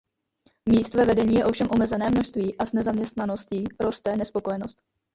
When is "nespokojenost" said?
4.17-4.81